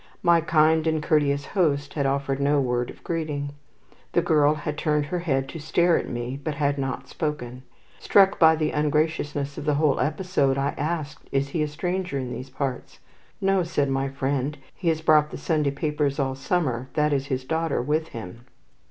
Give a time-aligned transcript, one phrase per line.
[0.23, 3.51] My kind and courteous host had offered no word of greeting.
[4.13, 7.61] The girl had turned her head to stare at me, but had not spoken.
[7.99, 12.31] Struck by the ungraciousness of the whole episode, I asked, "Is he a stranger in
[12.33, 12.97] these parts?"
[13.39, 14.57] "No," said my friend.
[14.73, 16.89] "He has brought the Sunday papers all summer.
[16.95, 18.45] That is his daughter with him."